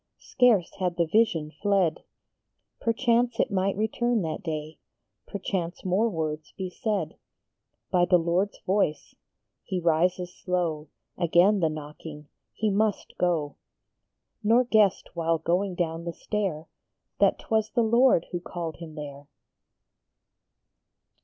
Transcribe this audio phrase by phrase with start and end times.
[0.17, 2.01] Scarce had the vision fled,
[2.79, 4.79] Perchance it might return that day,
[5.27, 7.19] Perchance more words be said
[7.91, 9.13] By the Lord s voice?
[9.63, 10.87] he rises slow;
[11.19, 13.57] Again the knocking; he must go;
[14.43, 16.67] Nor guessed, while going down the stair,
[17.19, 19.27] That t was the Lord who called him there.